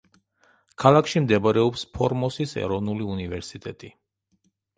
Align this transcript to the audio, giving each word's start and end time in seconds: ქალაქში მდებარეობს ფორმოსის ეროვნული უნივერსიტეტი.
ქალაქში 0.83 1.21
მდებარეობს 1.25 1.83
ფორმოსის 1.99 2.55
ეროვნული 2.63 3.07
უნივერსიტეტი. 3.19 3.93